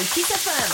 Kiss 0.00 0.28
FM. 0.44 0.72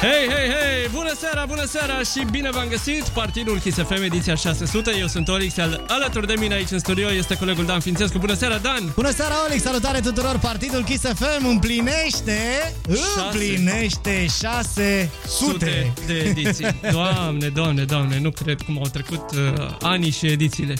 Hei, 0.00 0.28
hei, 0.28 0.48
hei! 0.48 0.88
Bună 0.92 1.12
seara, 1.20 1.44
bună 1.44 1.64
seara 1.64 1.98
și 1.98 2.26
bine 2.30 2.50
v-am 2.50 2.68
găsit! 2.68 3.02
Partidul 3.02 3.58
Kiss 3.58 3.76
FM, 3.76 4.02
ediția 4.02 4.34
600. 4.34 4.96
Eu 4.98 5.06
sunt 5.06 5.28
Olix, 5.28 5.58
al, 5.58 5.84
alături 5.88 6.26
de 6.26 6.34
mine 6.38 6.54
aici 6.54 6.70
în 6.70 6.78
studio 6.78 7.12
este 7.12 7.36
colegul 7.36 7.64
Dan 7.64 7.80
Fințescu. 7.80 8.18
Bună 8.18 8.34
seara, 8.34 8.58
Dan! 8.58 8.92
Bună 8.94 9.10
seara, 9.10 9.34
Olix! 9.46 9.62
Salutare 9.62 10.00
tuturor! 10.00 10.38
Partidul 10.38 10.84
Kiss 10.84 11.04
FM 11.04 11.46
împlinește, 11.46 12.72
împlinește 13.16 14.26
600 14.40 15.10
Sute 15.28 15.92
de 16.06 16.14
ediții. 16.14 16.66
Doamne, 16.90 17.48
doamne, 17.48 17.84
doamne, 17.84 18.18
nu 18.20 18.30
cred 18.30 18.62
cum 18.62 18.78
au 18.78 18.88
trecut 18.92 19.30
uh, 19.30 19.66
anii 19.80 20.10
și 20.10 20.26
edițiile. 20.26 20.74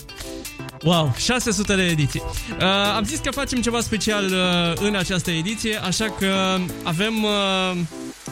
Wow, 0.82 1.14
600 1.16 1.74
de 1.74 1.82
ediții. 1.82 2.22
Uh, 2.24 2.64
am 2.96 3.04
zis 3.04 3.18
că 3.18 3.30
facem 3.30 3.61
ceva 3.61 3.80
special 3.80 4.25
uh, 4.25 4.86
în 4.86 4.94
această 4.94 5.30
ediție, 5.30 5.76
așa 5.76 6.04
că 6.18 6.58
avem 6.82 7.22
uh, 7.22 7.76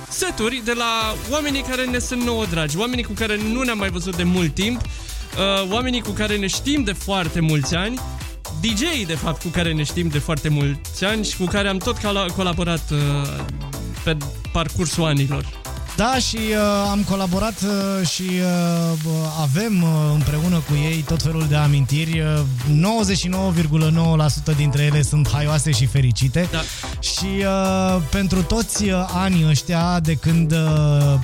seturi 0.08 0.62
de 0.64 0.72
la 0.72 1.14
oamenii 1.30 1.62
care 1.62 1.84
ne 1.84 1.98
sunt 1.98 2.22
nouă 2.22 2.44
dragi, 2.44 2.76
oamenii 2.76 3.04
cu 3.04 3.12
care 3.12 3.36
nu 3.52 3.62
ne-am 3.62 3.78
mai 3.78 3.90
văzut 3.90 4.16
de 4.16 4.22
mult 4.22 4.54
timp, 4.54 4.80
uh, 4.80 5.70
oamenii 5.70 6.00
cu 6.00 6.10
care 6.10 6.36
ne 6.36 6.46
știm 6.46 6.82
de 6.82 6.92
foarte 6.92 7.40
mulți 7.40 7.74
ani, 7.74 7.98
DJ-ii, 8.60 9.06
de 9.06 9.14
fapt, 9.14 9.42
cu 9.42 9.48
care 9.48 9.72
ne 9.72 9.82
știm 9.82 10.08
de 10.08 10.18
foarte 10.18 10.48
mulți 10.48 11.04
ani 11.04 11.24
și 11.24 11.36
cu 11.36 11.44
care 11.44 11.68
am 11.68 11.78
tot 11.78 11.98
col- 11.98 12.32
colaborat 12.36 12.90
uh, 12.90 12.98
pe 14.04 14.16
parcursul 14.52 15.04
anilor. 15.04 15.44
Da, 15.98 16.14
și 16.18 16.36
uh, 16.36 16.88
am 16.90 17.02
colaborat 17.02 17.54
uh, 17.62 18.06
și 18.08 18.22
uh, 18.22 18.98
bă, 19.04 19.10
avem 19.40 19.82
uh, 19.82 19.88
împreună 20.14 20.56
cu 20.68 20.74
ei 20.74 21.00
tot 21.06 21.22
felul 21.22 21.46
de 21.48 21.56
amintiri. 21.56 22.20
Uh, 22.20 22.96
99,9% 24.52 24.56
dintre 24.56 24.82
ele 24.82 25.02
sunt 25.02 25.28
haioase 25.32 25.70
și 25.70 25.86
fericite. 25.86 26.48
Da. 26.50 26.58
Și 27.00 27.26
uh, 27.38 28.02
pentru 28.10 28.42
toți 28.42 28.84
uh, 28.84 29.08
anii 29.12 29.46
ăștia 29.48 30.00
de 30.00 30.14
când 30.14 30.52
uh, 30.52 30.58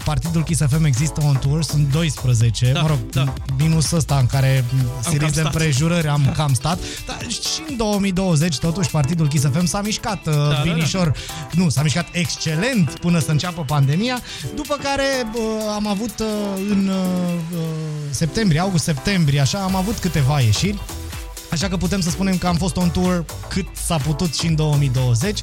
Partidul 0.04 0.42
Kiss 0.42 0.62
FM 0.68 0.84
există 0.84 1.20
on 1.24 1.36
tour, 1.36 1.62
sunt 1.62 1.92
12, 1.92 2.70
Da, 2.72 2.80
mă 2.80 2.88
rog, 2.88 2.98
da. 3.10 3.32
minus 3.58 3.90
ăsta 3.90 4.16
în 4.20 4.26
care 4.26 4.64
series 5.00 5.20
cam 5.20 5.30
de 5.32 5.38
stat. 5.40 5.44
împrejurări 5.44 6.08
am 6.08 6.32
cam 6.36 6.52
stat. 6.54 6.78
Dar 7.06 7.16
și 7.30 7.62
în 7.68 7.76
2020, 7.76 8.58
totuși, 8.58 8.90
Partidul 8.90 9.28
Kiss 9.28 9.44
FM 9.52 9.64
s-a 9.64 9.80
mișcat 9.80 10.26
uh, 10.26 10.32
da, 10.34 10.60
binișor. 10.62 11.12
Nu, 11.52 11.68
s-a 11.68 11.82
mișcat 11.82 12.06
excelent 12.12 12.98
până 12.98 13.18
să 13.18 13.30
înceapă 13.30 13.62
pandemia, 13.66 14.20
după 14.66 14.82
care 14.82 15.04
uh, 15.34 15.42
am 15.74 15.86
avut 15.86 16.18
uh, 16.18 16.26
în 16.68 16.88
uh, 16.88 17.34
uh, 17.52 17.60
septembrie, 18.10 18.60
august-septembrie, 18.60 19.40
așa, 19.40 19.58
am 19.58 19.74
avut 19.74 19.98
câteva 19.98 20.40
ieșiri. 20.40 20.78
Așa 21.54 21.68
că 21.68 21.76
putem 21.76 22.00
să 22.00 22.10
spunem 22.10 22.36
că 22.38 22.46
am 22.46 22.56
fost 22.56 22.76
on 22.76 22.90
tour 22.90 23.24
cât 23.48 23.66
s-a 23.86 23.96
putut 23.96 24.34
și 24.34 24.46
în 24.46 24.54
2020. 24.54 25.38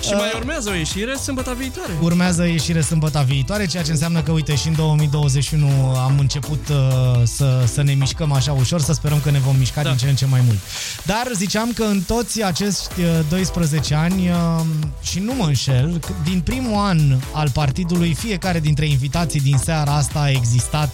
Și 0.00 0.12
mai 0.12 0.32
urmează 0.36 0.70
o 0.70 0.74
ieșire 0.74 1.14
sâmbătă 1.14 1.54
viitoare. 1.58 1.92
Urmează 2.00 2.46
ieșire 2.46 2.80
sâmbăta 2.80 3.22
viitoare, 3.22 3.66
ceea 3.66 3.82
ce 3.82 3.90
înseamnă 3.90 4.22
că, 4.22 4.30
uite, 4.32 4.54
și 4.54 4.68
în 4.68 4.74
2021 4.74 5.66
am 5.96 6.18
început 6.18 6.68
uh, 6.68 6.76
să, 7.24 7.64
să 7.72 7.82
ne 7.82 7.92
mișcăm 7.92 8.32
așa 8.32 8.52
ușor, 8.52 8.80
să 8.80 8.92
sperăm 8.92 9.20
că 9.20 9.30
ne 9.30 9.38
vom 9.38 9.56
mișca 9.56 9.82
Da. 9.82 9.88
din 9.88 9.98
ce 9.98 10.08
în 10.08 10.14
ce 10.14 10.26
mai 10.26 10.40
mult. 10.46 10.58
Dar 11.04 11.30
ziceam 11.34 11.72
că 11.72 11.82
în 11.82 12.00
toți 12.00 12.42
acești 12.42 13.00
uh, 13.00 13.18
12 13.28 13.94
ani, 13.94 14.28
uh, 14.28 14.60
și 15.02 15.18
nu 15.18 15.34
mă 15.34 15.44
înșel, 15.44 15.98
că 15.98 16.12
din 16.24 16.40
primul 16.40 16.78
an 16.78 16.98
al 17.32 17.50
partidului, 17.52 18.14
fiecare 18.14 18.60
dintre 18.60 18.86
invitații 18.86 19.40
din 19.40 19.58
seara 19.64 19.94
asta 19.94 20.18
a 20.18 20.30
existat 20.30 20.92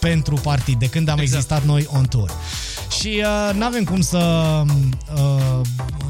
pentru 0.00 0.34
partid, 0.34 0.78
de 0.78 0.86
când 0.88 1.08
am 1.08 1.18
Exact. 1.18 1.34
existat 1.42 1.64
noi 1.64 1.86
on 1.92 2.04
tour. 2.04 2.30
Și 2.98 3.22
uh, 3.24 3.54
nu 3.54 3.64
avem 3.64 3.84
cum 3.84 4.00
să 4.04 4.62
uh, 5.14 5.60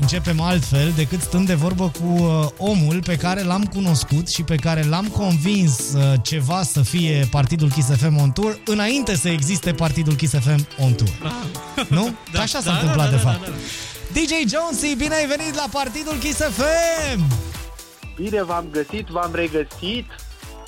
începem 0.01 0.41
altfel 0.41 0.93
decât 0.97 1.21
stând 1.21 1.47
de 1.47 1.55
vorbă 1.55 1.93
cu 2.01 2.23
uh, 2.23 2.47
omul 2.59 3.03
pe 3.03 3.17
care 3.17 3.43
l-am 3.43 3.65
cunoscut 3.65 4.29
și 4.29 4.43
pe 4.43 4.55
care 4.57 4.83
l-am 4.83 5.07
convins 5.07 5.79
uh, 5.93 6.13
ceva 6.23 6.63
să 6.63 6.83
fie 6.83 7.29
Partidul 7.31 7.71
Kiss 7.71 7.89
FM 7.97 8.19
on 8.21 8.31
tour 8.31 8.59
înainte 8.67 9.17
să 9.17 9.29
existe 9.29 9.73
Partidul 9.73 10.15
Kiss 10.15 10.35
FM 10.39 10.67
on 10.79 10.93
tour. 10.95 11.11
Nu? 11.89 12.09
Da, 12.33 12.41
Așa 12.41 12.59
s-a 12.61 12.71
da, 12.71 12.73
întâmplat 12.73 13.11
da, 13.11 13.17
de 13.17 13.23
da, 13.23 13.31
fapt. 13.31 13.45
da, 13.45 13.51
da. 13.51 14.21
DJ 14.21 14.53
Jonesy, 14.53 14.95
bine 14.97 15.15
ai 15.15 15.27
venit 15.27 15.55
la 15.55 15.67
Partidul 15.73 16.17
Kiss 16.21 16.39
FM! 16.41 17.23
Bine 18.17 18.43
v-am 18.43 18.67
găsit, 18.73 19.07
v-am 19.07 19.31
regăsit. 19.35 20.07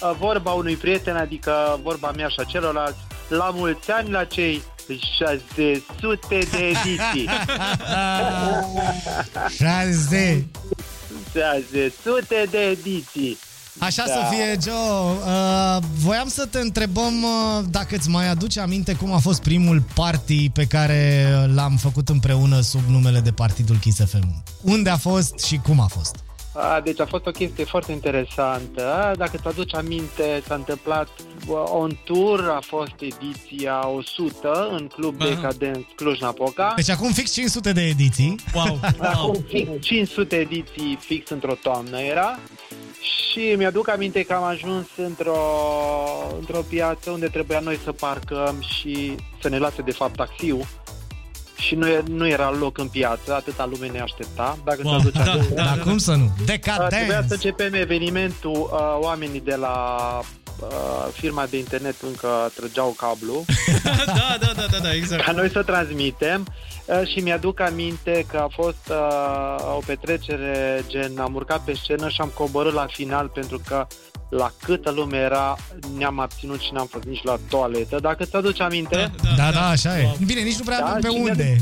Uh, 0.03 0.13
Vorba 0.19 0.51
unui 0.51 0.75
prieten, 0.75 1.17
adică 1.17 1.81
vorba 1.83 2.11
mea 2.17 2.29
și 2.29 2.37
a 2.39 2.45
celorlalți, 2.45 2.99
la 3.29 3.51
mulți 3.55 3.91
ani 3.91 4.11
la 4.11 4.25
cei 4.25 4.63
600 5.19 6.39
de 6.51 6.59
ediții. 6.59 7.29
600! 9.59 10.47
600 11.33 12.47
de 12.51 12.59
ediții. 12.59 13.39
Așa 13.79 14.05
Da. 14.07 14.13
să 14.13 14.21
fie, 14.31 14.59
Joe. 14.63 14.77
Uh, 14.77 15.79
voiam 15.99 16.29
să 16.29 16.47
te 16.47 16.59
întrebăm 16.59 17.23
uh, 17.23 17.65
dacă 17.71 17.97
îți 17.97 18.09
mai 18.09 18.29
aduce 18.29 18.61
aminte 18.61 18.95
cum 18.95 19.13
a 19.13 19.19
fost 19.19 19.43
primul 19.43 19.83
party 19.95 20.51
pe 20.51 20.65
care 20.65 21.27
l-am 21.55 21.77
făcut 21.77 22.09
împreună 22.09 22.61
sub 22.61 22.81
numele 22.89 23.21
de 23.21 23.33
Partidul 23.33 23.77
Kiss 23.79 23.99
FM. 24.05 24.43
Unde 24.61 24.91
a 24.91 24.97
fost 24.97 25.39
și 25.39 25.57
cum 25.57 25.81
a 25.81 25.87
fost? 25.87 26.17
A, 26.57 26.81
deci 26.81 27.01
a 27.01 27.07
fost 27.07 27.27
o 27.27 27.31
chestie 27.31 27.65
foarte 27.65 27.93
interesantă. 27.93 29.13
Dacă 29.17 29.37
ți 29.37 29.47
aduci 29.47 29.75
aminte, 29.75 30.43
s-a 30.47 30.55
întâmplat 30.55 31.09
uh, 31.47 31.57
on 31.65 31.99
tour, 32.05 32.49
a 32.57 32.61
fost 32.61 32.95
ediția 32.99 33.89
100 33.89 34.69
în 34.79 34.87
Club 34.87 35.21
Aha. 35.21 35.29
Decadent 35.29 35.87
Cluj-Napoca. 35.97 36.73
Deci 36.77 36.91
acum 36.91 37.13
fix 37.13 37.33
500 37.33 37.73
de 37.73 37.81
ediții. 37.81 38.35
Wow, 38.55 38.79
Acum 38.99 39.25
wow. 39.25 39.45
fix 39.49 39.71
500 39.81 40.37
ediții 40.37 40.99
fix 41.01 41.31
într-o 41.31 41.55
toamnă 41.63 41.99
era 41.99 42.39
și 43.01 43.55
mi-aduc 43.57 43.89
aminte 43.89 44.23
că 44.23 44.33
am 44.33 44.45
ajuns 44.45 44.87
într-o, 44.97 45.39
într-o 46.39 46.61
piață 46.69 47.11
unde 47.11 47.27
trebuia 47.27 47.61
noi 47.61 47.79
să 47.85 47.93
parcăm 47.93 48.57
și 48.61 49.15
să 49.41 49.49
ne 49.49 49.59
lase 49.59 49.83
de 49.83 49.91
fapt 49.91 50.17
taxiul 50.17 50.67
și 51.59 51.75
nu, 51.75 51.87
e- 51.89 52.03
nu 52.09 52.27
era 52.29 52.51
loc 52.59 52.79
în 52.79 52.89
piață, 52.89 53.35
atâta 53.35 53.69
lume 53.73 53.87
ne 53.87 54.01
aștepta. 54.01 54.59
Dacă 54.65 54.81
Wow, 54.83 54.93
wow. 54.93 55.01
te 55.01 55.09
aduci 55.19 55.25
da, 55.27 55.33
aminte. 55.33 55.55
da. 55.55 55.63
Dar 55.65 55.79
cum 55.79 55.99
să 55.99 56.15
nu? 56.15 56.25
Uh, 56.25 56.31
Trebuia 56.47 56.61
să 56.77 56.89
Decadence! 56.89 57.35
începem 57.35 57.75
evenimentul, 57.75 58.71
uh, 58.73 58.79
oamenii 59.01 59.41
de 59.41 59.55
la 59.55 59.97
uh, 60.61 61.07
firma 61.13 61.47
de 61.51 61.59
internet 61.59 61.95
încă 62.03 62.51
trăgeau 62.55 62.95
cablu 62.97 63.45
da, 63.85 64.05
da, 64.41 64.53
da, 64.57 64.65
da, 64.71 64.79
da, 64.83 64.95
exact. 64.95 65.25
ca 65.25 65.33
noi 65.33 65.51
să 65.51 65.63
transmitem 65.63 66.47
uh, 66.87 67.09
și 67.09 67.19
mi-aduc 67.19 67.61
aminte 67.61 68.27
că 68.31 68.37
a 68.37 68.49
fost 68.53 68.91
uh, 68.91 69.75
o 69.77 69.81
petrecere 69.87 70.85
gen 70.89 71.19
am 71.19 71.35
urcat 71.35 71.61
pe 71.61 71.75
scenă 71.83 72.09
și 72.09 72.21
am 72.21 72.31
coborât 72.35 72.73
la 72.73 72.87
final 72.91 73.29
pentru 73.29 73.61
că 73.69 73.87
la 74.29 74.51
câtă 74.63 74.91
lume 74.91 75.17
era 75.17 75.57
ne-am 75.97 76.19
abținut 76.19 76.61
și 76.61 76.73
n-am 76.73 76.87
fost 76.87 77.05
nici 77.05 77.23
la 77.23 77.37
toaletă. 77.49 77.99
Dacă 78.01 78.25
ți-aduci 78.25 78.61
aminte, 78.61 79.11
Da, 79.37 79.51
da, 79.53 79.69
așa 79.69 79.99
e. 80.01 80.03
Wow. 80.05 80.17
Bine, 80.27 80.41
nici 80.41 80.57
nu 80.57 80.65
prea 80.65 80.79
Da, 80.81 80.87
avem 80.87 81.01
pe 81.01 81.09
și 81.09 81.17
unde. 81.17 81.57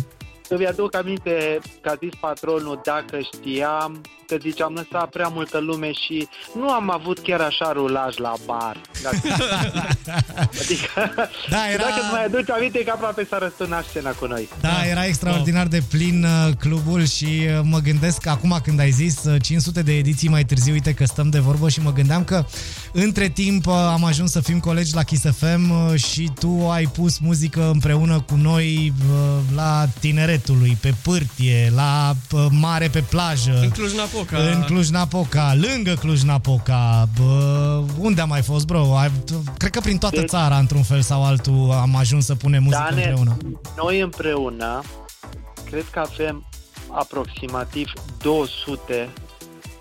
îmi 0.48 0.66
aduc 0.66 0.94
aminte 0.96 1.58
că 1.80 1.88
a 1.88 1.94
zis 2.00 2.12
patronul 2.20 2.80
dacă 2.84 3.18
știam 3.20 4.00
că 4.26 4.36
ziceam 4.40 4.72
lăsa 4.74 5.04
prea 5.06 5.28
multă 5.28 5.58
lume 5.58 5.92
și 5.92 6.28
nu 6.58 6.70
am 6.70 6.90
avut 6.92 7.18
chiar 7.18 7.40
așa 7.40 7.72
rulaj 7.72 8.16
la 8.16 8.32
bar. 8.46 8.76
Dacă, 9.02 9.16
adică, 10.62 11.14
Da, 11.50 11.70
era- 11.72 11.82
dacă 11.82 12.00
îți 12.02 12.12
mai 12.12 12.24
aduci 12.24 12.50
aminte 12.50 12.78
că 12.84 12.90
aproape 12.94 13.26
s-a 13.30 13.38
răsturnat 13.38 13.84
scena 13.84 14.10
cu 14.10 14.26
noi. 14.26 14.48
Da, 14.60 14.86
era 14.90 15.04
extraordinar 15.06 15.66
de 15.66 15.82
plin 15.90 16.24
uh, 16.24 16.54
clubul 16.58 17.06
și 17.06 17.24
uh, 17.24 17.60
mă 17.62 17.78
gândesc 17.78 18.18
că 18.20 18.28
acum 18.30 18.60
când 18.64 18.80
ai 18.80 18.90
zis 18.90 19.24
uh, 19.24 19.42
500 19.42 19.82
de 19.82 19.96
ediții 19.96 20.28
mai 20.28 20.44
târziu, 20.44 20.72
uite 20.72 20.92
că 20.94 21.04
stăm 21.04 21.30
de 21.30 21.38
vorbă 21.38 21.68
și 21.68 21.80
mă 21.80 21.92
gândeam 21.92 22.24
că 22.24 22.44
între 22.92 23.28
timp 23.28 23.66
uh, 23.66 23.72
am 23.74 24.04
ajuns 24.04 24.30
să 24.30 24.40
fim 24.40 24.60
colegi 24.60 24.94
la 24.94 25.02
Kiss 25.02 25.24
FM 25.38 25.70
uh, 25.70 26.00
și 26.00 26.30
tu 26.40 26.68
ai 26.70 26.84
pus 26.84 27.18
muzică 27.18 27.70
împreună 27.72 28.20
cu 28.20 28.34
noi 28.34 28.92
uh, 29.10 29.38
la 29.54 29.86
tineretului, 30.00 30.76
pe 30.80 30.94
pârtie, 31.02 31.72
la 31.74 32.14
uh, 32.32 32.46
mare 32.50 32.88
pe 32.88 33.00
plajă. 33.00 33.58
În 33.62 33.70
Cluj-Napoca. 34.22 34.50
În 34.56 34.62
Cluj-Napoca, 34.62 35.54
lângă 35.54 35.94
Cluj-Napoca. 35.94 37.08
Bă, 37.18 37.82
unde 37.98 38.20
am 38.20 38.28
mai 38.28 38.42
fost, 38.42 38.66
bro? 38.66 38.96
Ai, 38.96 39.10
cred 39.56 39.70
că 39.70 39.80
prin 39.80 39.98
toată 39.98 40.16
Deci- 40.20 40.28
țara, 40.28 40.58
într-un 40.58 40.82
fel 40.82 41.00
sau 41.00 41.24
altul, 41.24 41.70
am 41.70 41.96
ajuns 41.96 42.24
să 42.24 42.34
punem 42.34 42.62
muzică 42.62 42.86
Dane, 42.88 43.02
împreună. 43.04 43.36
noi 43.76 44.00
împreună, 44.00 44.82
cred 45.70 45.84
că 45.90 45.98
avem 45.98 46.44
aproximativ 46.90 47.92
200 48.22 49.08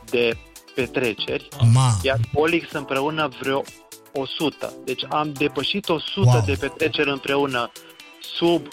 de 0.10 0.38
petreceri, 0.76 1.48
Ma. 1.74 1.98
iar 2.02 2.20
Olix 2.34 2.72
împreună 2.72 3.30
vreo 3.42 3.62
100. 4.14 4.74
Deci 4.86 5.02
am 5.10 5.34
depășit 5.34 5.90
100 5.90 6.30
Wow. 6.30 6.44
de 6.46 6.54
petreceri 6.60 7.10
împreună 7.10 7.72
sub 8.38 8.68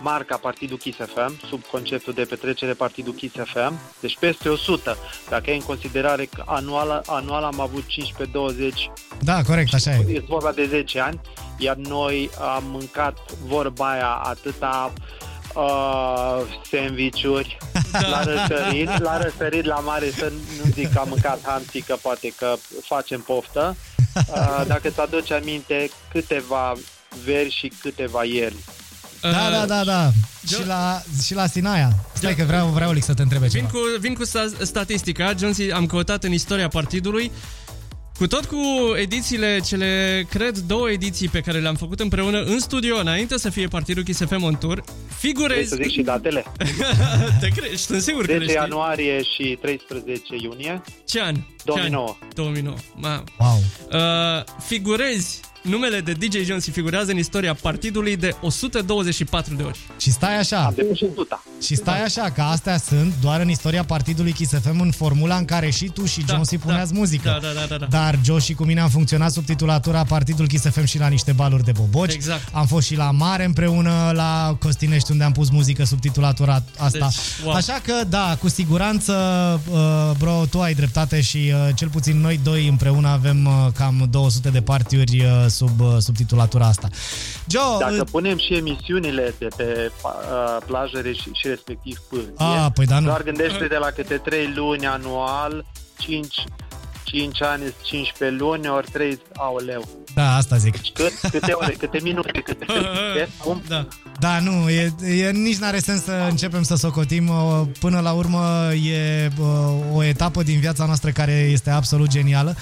marca 0.00 0.36
Partidul 0.36 0.76
Kiss 0.76 0.98
FM, 0.98 1.46
sub 1.48 1.64
conceptul 1.64 2.12
de 2.12 2.22
petrecere 2.22 2.72
Partidul 2.72 3.12
Kiss 3.12 3.34
FM, 3.34 3.78
deci 4.00 4.16
peste 4.20 4.48
100. 4.48 4.96
Dacă 5.28 5.44
ai 5.46 5.56
în 5.56 5.62
considerare 5.62 6.24
că 6.24 6.42
anual, 6.46 7.02
anual 7.06 7.44
am 7.44 7.60
avut 7.60 7.84
15-20 7.84 7.88
Da, 9.20 9.42
corect, 9.42 9.74
așa 9.74 9.90
e. 9.90 10.04
E 10.08 10.24
vorba 10.28 10.52
de 10.52 10.66
10 10.66 11.00
ani, 11.00 11.20
iar 11.58 11.76
noi 11.76 12.30
am 12.54 12.64
mâncat 12.66 13.18
vorba 13.46 13.90
aia 13.90 14.08
atâta 14.08 14.92
uh, 15.54 16.40
sandvișuri, 16.70 17.56
da. 17.92 18.08
la 18.14 18.22
răsărit, 18.22 18.98
la 18.98 19.22
răsărit, 19.22 19.64
la 19.64 19.78
mare, 19.78 20.10
să 20.10 20.32
nu 20.62 20.70
zic 20.70 20.92
că 20.92 20.98
am 20.98 21.08
mâncat 21.08 21.38
hamsi, 21.42 21.82
că 21.82 21.96
poate 22.02 22.32
că 22.36 22.54
facem 22.82 23.20
poftă. 23.20 23.76
Uh, 24.18 24.62
dacă 24.66 24.88
ți 24.88 25.00
aduce 25.00 25.34
aminte 25.34 25.90
câteva 26.12 26.74
veri 27.24 27.50
și 27.50 27.72
câteva 27.80 28.24
ieri. 28.24 28.56
Da, 29.20 29.50
da, 29.50 29.66
da, 29.66 29.84
da. 29.84 30.10
Și 30.46 30.66
la, 30.66 31.02
și 31.24 31.34
la 31.34 31.46
Sinaia. 31.46 31.92
Stai 32.12 32.34
că 32.34 32.44
vreau, 32.44 32.66
vreau 32.66 32.90
Olic 32.90 33.04
să 33.04 33.14
te 33.14 33.22
întrebe 33.22 33.48
ceva. 33.48 33.68
Vin 33.68 33.80
cu, 33.80 33.86
vin 34.00 34.14
cu 34.14 34.24
statistica. 34.64 35.34
Jonesy, 35.38 35.70
am 35.70 35.86
căutat 35.86 36.24
în 36.24 36.32
istoria 36.32 36.68
partidului. 36.68 37.30
Cu 38.18 38.26
tot 38.26 38.44
cu 38.44 38.56
edițiile, 38.96 39.60
cele, 39.66 40.24
cred, 40.30 40.58
două 40.58 40.90
ediții 40.90 41.28
pe 41.28 41.40
care 41.40 41.58
le-am 41.58 41.74
făcut 41.74 42.00
împreună 42.00 42.42
în 42.42 42.60
studio, 42.60 42.98
înainte 42.98 43.38
să 43.38 43.50
fie 43.50 43.66
partidul 43.66 44.02
Kiss 44.02 44.24
FM 44.24 44.42
on 44.42 44.54
tour, 44.54 44.82
figurezi... 45.18 45.68
să 45.68 45.78
zic 45.82 45.90
și 45.90 46.02
datele? 46.02 46.44
Te 47.40 47.48
crești, 47.48 47.76
sunt 47.76 48.02
sigur 48.02 48.24
10 48.24 48.32
că 48.32 48.38
le 48.38 48.44
știi. 48.44 48.60
ianuarie 48.60 49.22
și 49.22 49.58
13 49.60 50.22
iunie. 50.42 50.82
Ce 51.06 51.20
an? 51.20 51.34
2009. 51.64 52.06
Ce 52.06 52.16
an? 52.22 52.28
2009. 52.34 52.76
Ma. 52.94 53.24
Wow. 53.38 53.62
Uh, 53.92 54.44
figurezi 54.66 55.40
numele 55.62 56.00
de 56.00 56.12
DJ 56.12 56.44
Jones 56.44 56.68
figurează 56.70 57.10
în 57.10 57.18
istoria 57.18 57.54
partidului 57.54 58.16
de 58.16 58.34
124 58.40 59.54
de 59.54 59.62
ori. 59.62 59.78
Și 59.98 60.10
stai 60.10 60.38
așa. 60.38 60.64
Am 60.64 60.72
depășit 60.76 61.14
tuta. 61.14 61.42
Și 61.62 61.74
stai 61.74 62.02
așa, 62.02 62.30
că 62.30 62.42
astea 62.42 62.78
sunt 62.78 63.12
doar 63.20 63.40
în 63.40 63.48
istoria 63.48 63.84
partidului 63.84 64.32
Kiss 64.32 64.52
FM 64.62 64.80
în 64.80 64.90
formula 64.90 65.36
în 65.36 65.44
care 65.44 65.70
și 65.70 65.84
tu 65.84 66.04
și 66.04 66.20
Da, 66.20 66.32
Jonesy 66.32 66.56
da. 66.56 66.64
puneați 66.64 66.94
muzică. 66.94 67.38
Da, 67.42 67.48
da, 67.48 67.60
da, 67.60 67.66
da, 67.68 67.76
da. 67.76 67.86
Dar 67.86 68.18
Joe 68.24 68.38
și 68.38 68.54
cu 68.54 68.64
mine 68.64 68.80
am 68.80 68.88
funcționat 68.88 69.32
sub 69.32 69.44
titulatura 69.44 70.04
Partidul 70.04 70.46
Kiss 70.46 70.64
FM 70.70 70.84
și 70.84 70.98
la 70.98 71.08
niște 71.08 71.32
baluri 71.32 71.64
de 71.64 71.72
boboci. 71.76 72.12
Exact. 72.12 72.42
Am 72.52 72.66
fost 72.66 72.86
și 72.86 72.96
la 72.96 73.10
mare 73.10 73.44
împreună 73.44 74.10
la 74.14 74.56
Costinești 74.60 75.10
unde 75.10 75.24
am 75.24 75.32
pus 75.32 75.50
muzică 75.50 75.84
sub 75.84 76.00
titulatura 76.00 76.62
asta. 76.78 76.98
Deci, 76.98 77.44
wow. 77.44 77.54
Așa 77.54 77.80
că 77.84 77.92
da, 78.08 78.36
cu 78.40 78.48
siguranță 78.48 79.12
uh, 79.70 80.10
bro, 80.18 80.44
tu 80.50 80.60
ai 80.60 80.74
dreptate 80.74 81.20
și 81.20 81.36
uh, 81.36 81.74
cel 81.74 81.88
puțin 81.88 82.20
noi 82.20 82.40
doi 82.42 82.68
împreună 82.68 83.08
avem 83.08 83.44
uh, 83.46 83.72
cam 83.74 84.08
200 84.10 84.48
de 84.48 84.60
partiuri 84.60 85.20
uh, 85.24 85.46
sub, 85.48 85.80
uh, 85.80 85.96
sub 85.98 86.16
titulatura 86.16 86.66
asta. 86.66 86.88
Joe, 87.48 87.78
Dacă 87.78 87.94
uh, 88.00 88.08
punem 88.10 88.38
și 88.38 88.54
emisiunile 88.54 89.34
de 89.38 89.48
pe 89.56 89.90
uh, 90.04 90.56
plajă 90.66 91.02
și, 91.02 91.30
și 91.32 91.46
respectiv 91.48 91.98
pârtie, 92.08 92.34
A, 92.36 92.70
păi 92.70 92.86
da, 92.86 92.98
nu. 92.98 93.06
doar 93.06 93.22
gândește 93.22 93.66
de 93.66 93.76
la 93.76 93.86
câte 93.90 94.14
3 94.16 94.52
luni 94.54 94.86
anual, 94.86 95.64
5, 95.98 96.34
5 97.04 97.42
ani, 97.42 97.62
15 97.84 98.38
luni, 98.38 98.68
ori 98.68 98.90
3, 98.92 99.18
aoleu. 99.34 99.88
da, 100.14 100.34
asta 100.36 100.56
zic. 100.56 100.92
Cât, 100.92 101.12
câte 101.30 101.52
ore, 101.52 101.72
câte 101.72 101.98
minute, 102.02 102.30
câte 102.44 102.64
câte, 102.74 103.28
cum? 103.44 103.62
Da. 103.68 103.86
Da, 104.20 104.38
nu, 104.40 104.68
e, 104.70 104.94
e, 105.06 105.30
nici 105.30 105.56
n-are 105.56 105.78
sens 105.78 106.02
să 106.04 106.26
începem 106.30 106.62
să 106.62 106.74
socotim. 106.74 107.28
uh, 107.28 107.60
Până 107.80 108.00
la 108.00 108.12
urmă 108.12 108.72
e 108.74 109.28
uh, 109.38 109.46
o 109.94 110.02
etapă 110.02 110.42
din 110.42 110.60
viața 110.60 110.84
noastră 110.86 111.10
care 111.10 111.32
este 111.32 111.70
absolut 111.70 112.08
genială. 112.08 112.56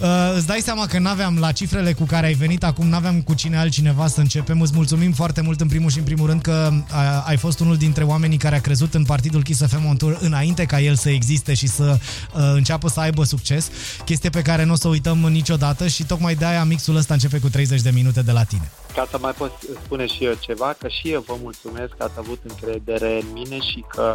Uh, 0.00 0.32
Îți 0.34 0.46
dai 0.46 0.60
seama 0.60 0.86
că 0.86 0.98
n-aveam, 0.98 1.38
la 1.38 1.52
cifrele 1.52 1.92
cu 1.92 2.04
care 2.04 2.26
ai 2.26 2.32
venit 2.32 2.64
acum, 2.64 2.88
n-aveam 2.88 3.22
cu 3.22 3.34
cine 3.34 3.58
altcineva 3.58 4.06
să 4.06 4.20
începem. 4.20 4.60
Îți 4.60 4.72
mulțumim 4.74 5.12
foarte 5.12 5.40
mult 5.40 5.60
în 5.60 5.68
primul 5.68 5.90
și 5.90 5.98
în 5.98 6.04
primul 6.04 6.26
rând 6.26 6.42
că 6.42 6.70
uh, 6.72 7.24
ai 7.26 7.36
fost 7.36 7.60
unul 7.60 7.76
dintre 7.76 8.04
oamenii 8.04 8.38
care 8.38 8.56
a 8.56 8.60
crezut 8.60 8.94
în 8.94 9.04
partidul 9.04 9.42
Kiss 9.42 9.66
FM 9.66 9.86
On 9.88 9.96
Tour 9.96 10.18
înainte 10.20 10.64
ca 10.64 10.80
el 10.80 10.94
să 10.94 11.10
existe 11.10 11.54
și 11.54 11.66
să 11.66 11.98
uh, 12.34 12.40
înceapă 12.54 12.88
să 12.88 13.00
aibă 13.00 13.24
succes. 13.24 13.70
Chestie 14.04 14.30
pe 14.30 14.42
care 14.42 14.64
nu 14.64 14.72
o 14.72 14.76
să 14.76 14.86
o 14.86 14.90
uităm 14.90 15.18
niciodată 15.18 15.86
și 15.86 16.04
tocmai 16.04 16.34
de-aia 16.34 16.64
mixul 16.64 16.96
ăsta 16.96 17.14
începe 17.14 17.38
cu 17.38 17.48
30 17.48 17.80
de 17.80 17.90
minute 17.90 18.22
de 18.22 18.32
la 18.32 18.44
tine. 18.44 18.70
Ca 18.94 19.06
să 19.10 19.18
mai 19.20 19.32
pot 19.32 19.52
spune 19.84 20.06
și 20.06 20.24
eu 20.24 20.32
ceva, 20.40 20.76
că 20.78 20.88
și 20.88 21.10
eu 21.10 21.24
vă 21.26 21.36
mulțumesc 21.42 21.96
că 21.96 22.02
ați 22.02 22.18
avut 22.18 22.40
încredere 22.48 23.20
în 23.20 23.26
mine 23.32 23.58
și 23.58 23.84
că 23.94 24.14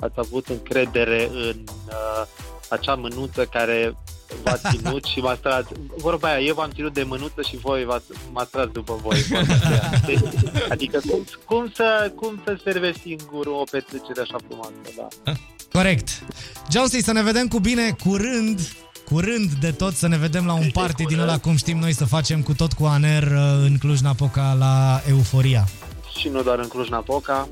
ați 0.00 0.14
avut 0.16 0.46
încredere 0.48 1.28
în 1.32 1.56
uh, 1.88 2.26
acea 2.68 2.94
mânuță 2.94 3.44
care 3.44 3.94
v-a 4.42 4.70
ținut 4.70 5.04
și 5.04 5.18
m-a 5.18 5.34
tras. 5.34 5.64
Vorba 5.96 6.28
aia, 6.28 6.38
eu 6.40 6.54
v-am 6.54 6.70
ținut 6.74 6.92
de 6.92 7.02
mânuță 7.02 7.42
și 7.48 7.56
voi 7.56 7.84
v-ați, 7.84 8.04
m-ați 8.32 8.50
tras 8.50 8.66
după 8.72 8.98
voi. 9.02 9.20
vorba 9.28 9.54
aceea. 9.62 9.90
Adică 10.68 11.00
cum, 11.10 11.24
cum, 11.44 11.70
să, 11.74 12.12
cum 12.16 12.40
să 12.44 12.58
servești 12.64 13.00
singur 13.00 13.46
o 13.46 13.62
petrecere 13.70 14.20
așa 14.20 14.36
frumoasă, 14.46 14.72
da. 14.96 15.32
Corect. 15.72 16.08
Jonesy, 16.70 17.00
să 17.00 17.12
ne 17.12 17.22
vedem 17.22 17.48
cu 17.48 17.58
bine 17.58 17.96
curând, 18.04 18.60
curând 19.10 19.50
de 19.60 19.70
tot, 19.70 19.94
să 19.94 20.08
ne 20.08 20.16
vedem 20.16 20.46
la 20.46 20.52
un 20.52 20.60
Deci 20.60 20.72
de 20.72 20.78
party 20.80 20.94
din 20.94 21.04
curând. 21.06 21.22
ăla 21.28 21.38
cum 21.38 21.56
știm 21.56 21.78
noi 21.78 21.92
să 21.92 22.04
facem 22.04 22.42
cu 22.42 22.54
tot 22.54 22.72
cu 22.72 22.84
Aner 22.84 23.22
uh, 23.22 23.38
în 23.62 23.76
Cluj-Napoca 23.78 24.52
la 24.58 25.00
Euforia. 25.08 25.68
Și 26.18 26.28
nu 26.28 26.42
doar 26.42 26.58
în 26.58 26.68
Cluj-Napoca, 26.68 27.48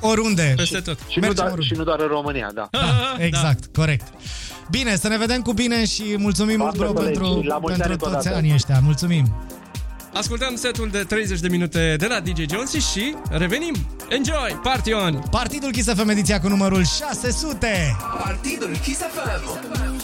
Oriunde. 0.00 0.52
Peste 0.56 0.80
tot. 0.80 0.98
și 1.08 1.18
nu, 1.18 1.26
Mergem 1.26 1.34
doar, 1.34 1.46
oriunde. 1.46 1.66
și 1.66 1.78
nu 1.78 1.84
doar 1.84 2.00
în 2.00 2.06
România, 2.06 2.50
da. 2.54 2.68
Exact, 3.28 3.76
corect. 3.76 4.06
Bine, 4.70 4.96
să 4.96 5.08
ne 5.08 5.18
vedem 5.18 5.42
cu 5.42 5.52
bine 5.52 5.84
și 5.86 6.02
mulțumim 6.18 6.56
mult, 6.58 6.74
Toată 6.76 6.92
bro, 6.92 7.00
colegi, 7.02 7.18
pentru, 7.18 7.42
la 7.42 7.58
mulți 7.58 7.80
ani 7.82 7.88
pentru 7.88 7.92
încă 7.92 8.06
o 8.08 8.10
toți 8.12 8.24
dată. 8.24 8.36
anii 8.36 8.52
ăștia. 8.54 8.78
Mulțumim! 8.82 9.34
Ascultăm 10.14 10.54
setul 10.56 10.88
de 10.92 10.98
30 10.98 11.40
de 11.40 11.48
minute 11.48 11.94
de 11.98 12.06
la 12.06 12.20
DJ 12.20 12.44
Jonesy 12.50 12.78
și 12.92 13.14
revenim. 13.30 13.74
Enjoy! 14.08 14.60
Party 14.62 14.92
on! 14.92 15.22
Partidul 15.30 15.70
Kiss 15.70 15.92
FM 15.94 16.08
ediția 16.08 16.40
cu 16.40 16.48
numărul 16.48 16.84
600! 16.84 17.96
Partidul 18.24 18.70
Kiss 18.82 18.98
FM. 19.00 19.95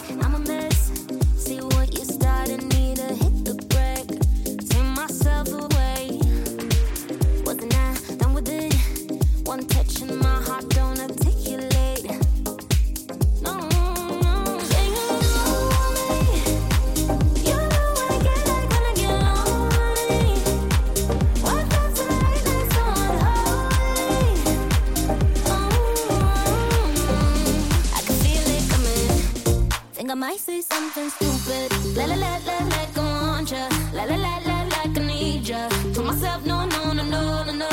I 30.13 30.15
might 30.15 30.41
say 30.41 30.61
something 30.61 31.09
stupid. 31.09 31.73
La 31.97 32.05
la 32.05 32.15
la 32.15 32.37
la 32.45 32.59
la, 32.69 32.83
I 32.83 32.87
want 32.99 33.51
ya. 33.51 33.67
La 33.95 34.05
la 34.05 34.17
la 34.17 34.37
la 34.45 34.63
la, 34.65 34.83
I 34.85 34.89
need 35.07 35.49
ya. 35.49 35.67
Told 35.95 36.07
myself 36.07 36.45
no 36.45 36.67
no 36.67 36.93
no 36.93 37.03
no 37.03 37.45
no 37.45 37.53
no. 37.53 37.72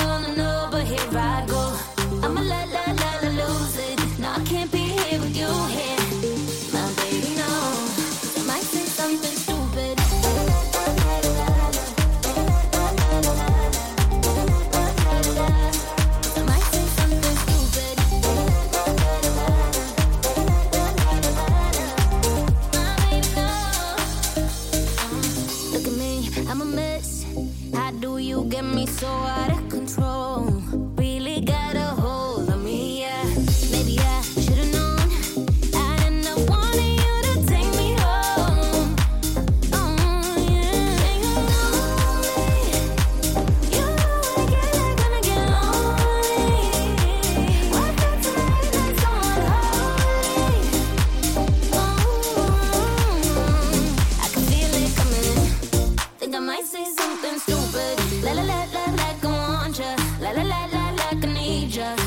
just 61.69 61.98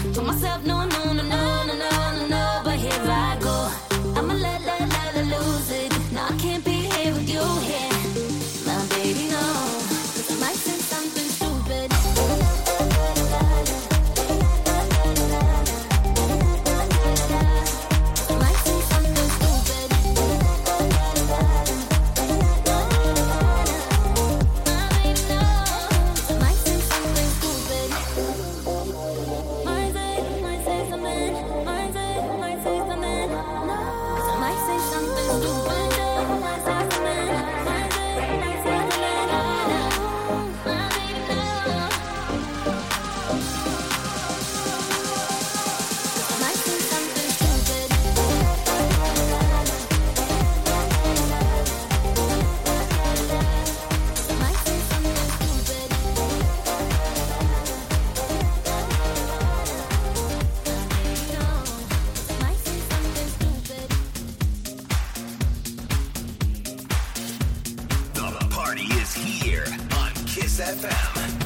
Cruise 70.52 70.61
FM. 70.61 71.41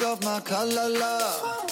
of 0.00 0.24
my 0.24 0.40
kalala. 0.40 1.71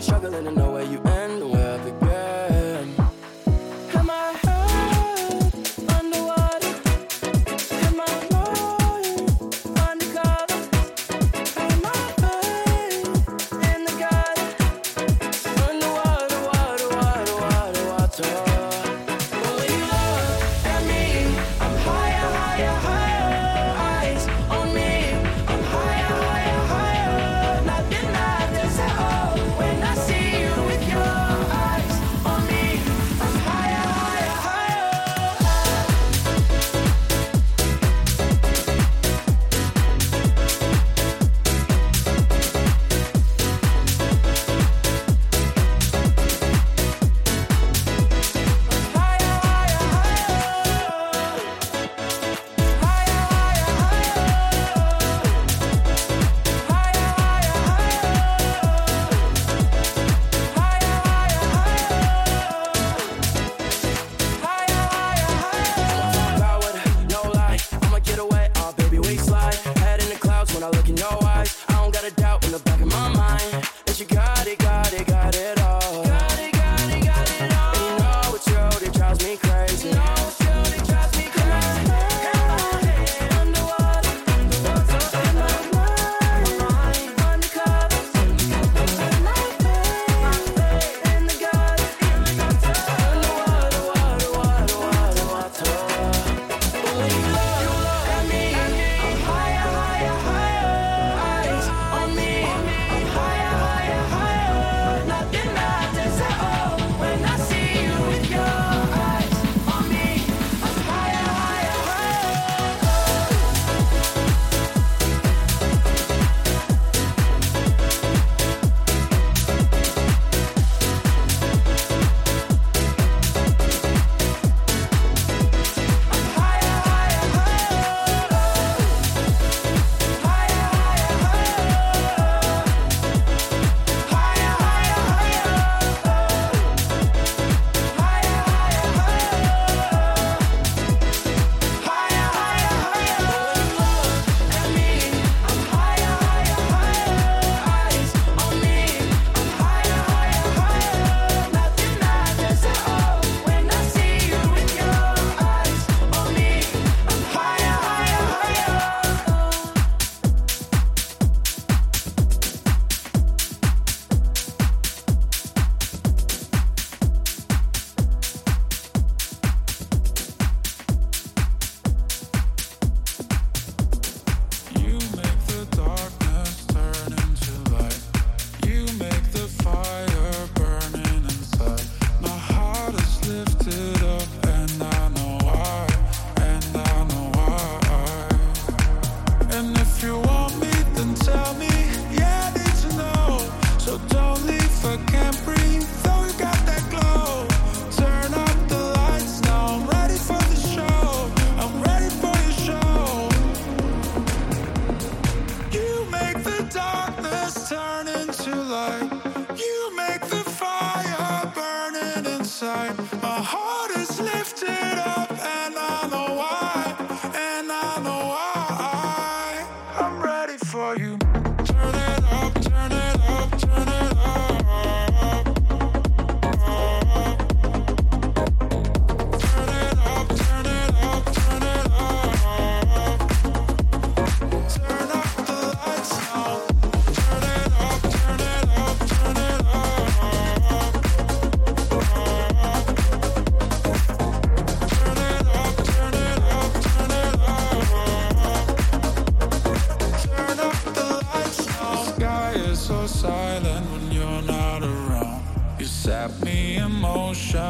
been 0.00 0.06
struggling 0.06 0.46
and 0.46 0.59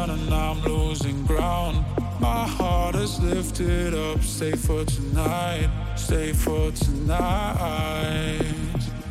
down 0.07 0.19
and 0.19 0.35
I'm 0.35 0.63
losing 0.63 1.25
ground. 1.27 1.85
My 2.21 2.47
heart 2.47 2.95
is 2.95 3.21
lifted 3.21 3.95
up, 3.95 4.23
stay 4.23 4.53
for 4.53 4.85
tonight, 4.85 5.69
stay 5.97 6.33
for 6.33 6.71
tonight. 6.73 8.41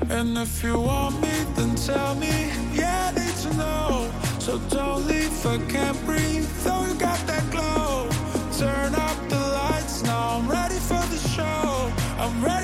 And 0.09 0.37
if 0.37 0.63
you 0.63 0.79
want 0.79 1.21
me, 1.21 1.35
then 1.55 1.75
tell 1.75 2.15
me, 2.15 2.51
yeah, 2.73 3.11
I 3.13 3.19
need 3.19 3.35
to 3.45 3.53
know. 3.57 4.11
So 4.39 4.57
don't 4.69 5.05
leave, 5.07 5.45
I 5.45 5.57
can't 5.73 5.99
breathe, 6.05 6.47
though 6.63 6.85
you 6.85 6.95
got 6.95 7.19
that 7.27 7.45
glow. 7.51 8.09
Turn 8.57 8.95
up 8.95 9.17
the 9.29 9.39
lights, 9.59 10.03
now 10.03 10.37
I'm 10.37 10.47
ready 10.49 10.79
for 10.89 11.03
the 11.13 11.19
show. 11.35 11.91
I'm 12.19 12.43
ready. 12.43 12.58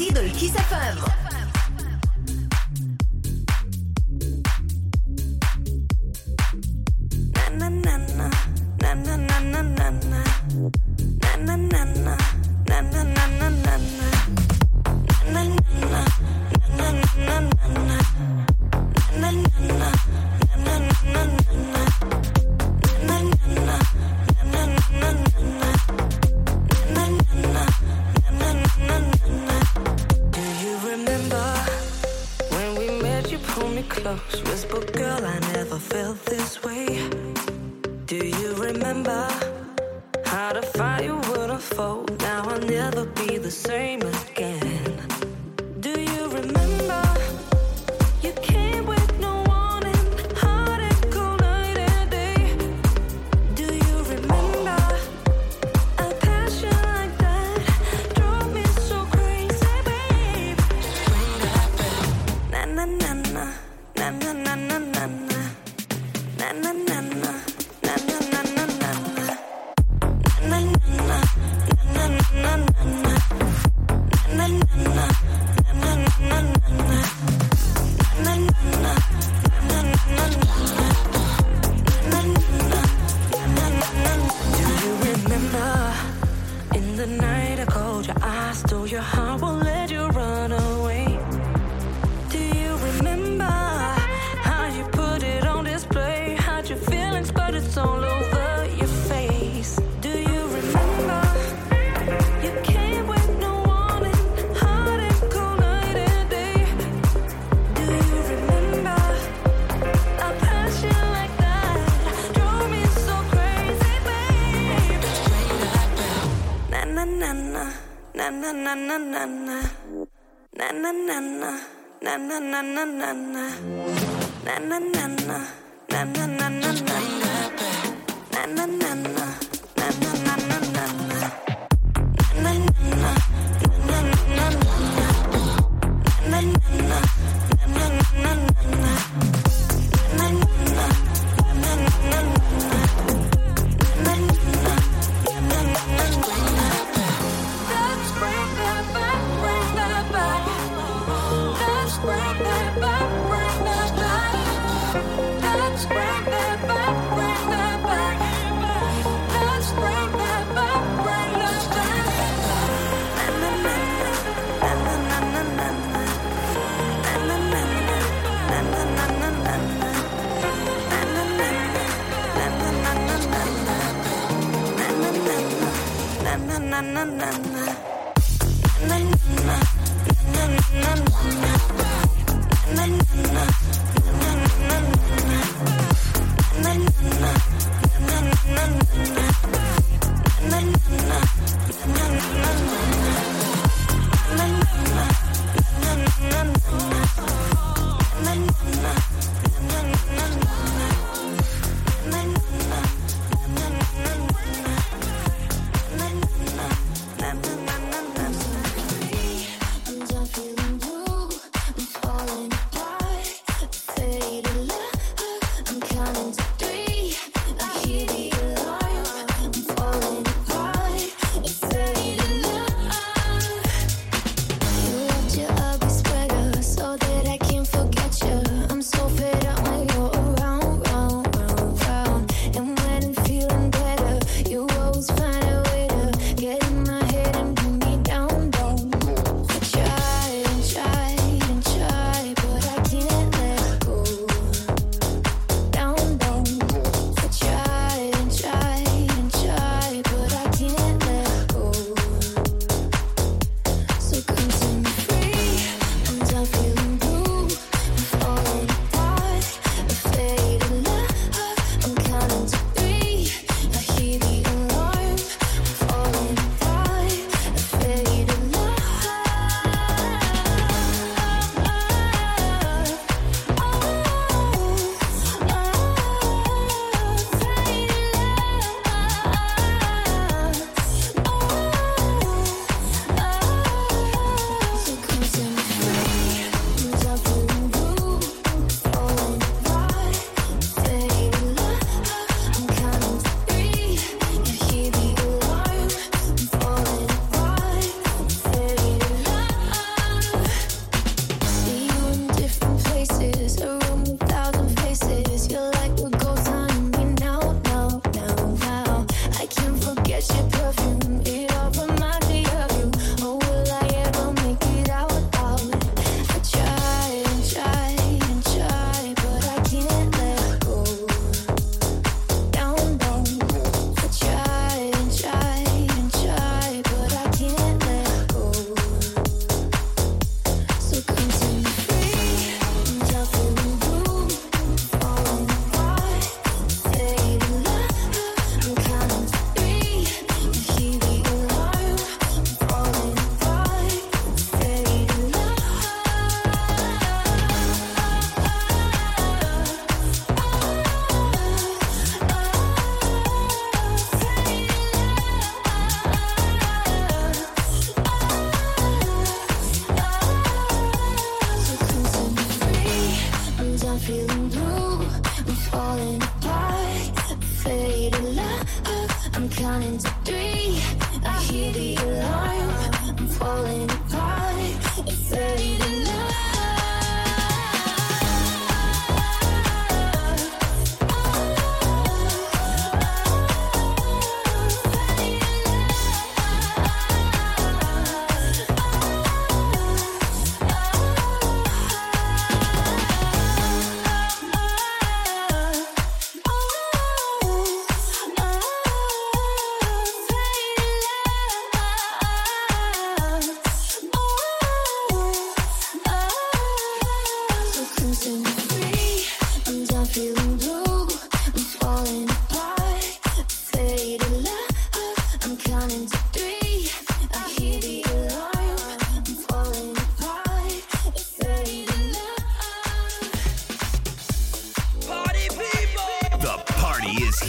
partido 0.00 0.22
el 0.22 0.32
Kiss 0.32 0.54
FM. 0.54 1.19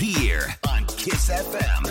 here 0.01 0.55
on 0.67 0.83
Kiss 0.85 1.29
FM. 1.29 1.90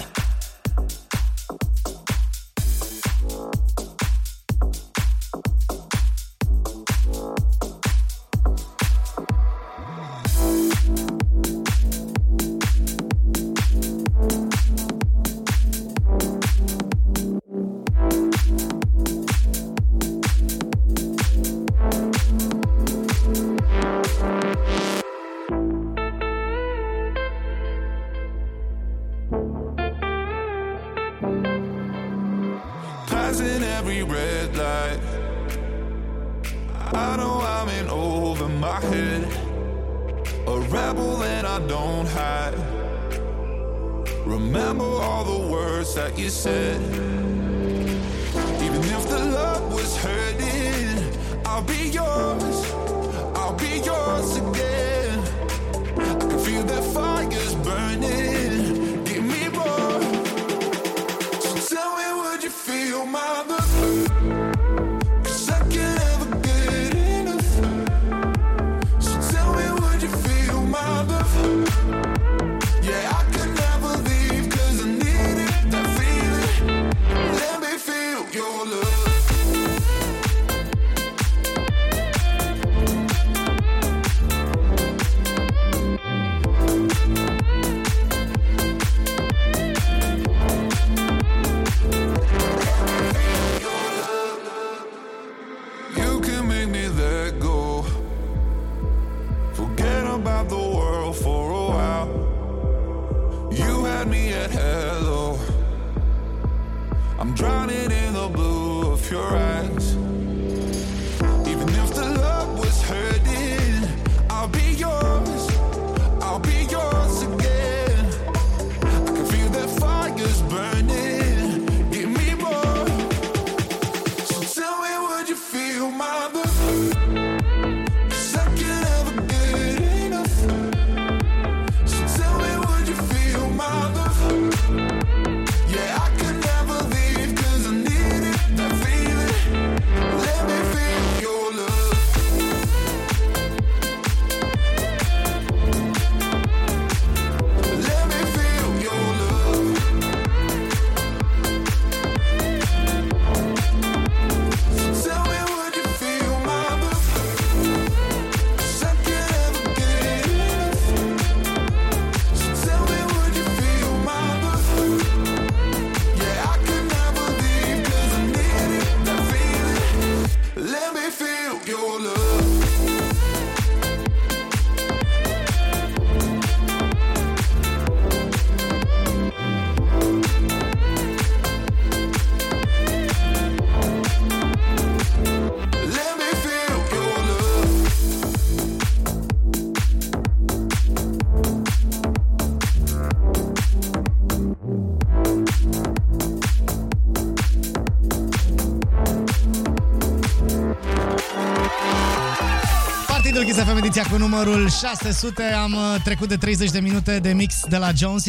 ediția 204.00 204.18
cu 204.18 204.22
numărul 204.30 204.68
600. 204.68 205.42
Am 205.42 205.72
uh, 205.72 206.02
trecut 206.04 206.28
de 206.28 206.36
30 206.36 206.70
de 206.70 206.80
minute 206.80 207.18
de 207.18 207.32
mix 207.32 207.54
de 207.68 207.76
la 207.76 207.90
Jonesy. 207.96 208.28